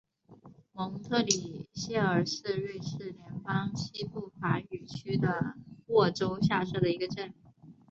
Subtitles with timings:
[0.73, 5.53] 蒙特里谢尔是瑞士联邦西部法语区的
[5.85, 7.31] 沃州下设的一个镇。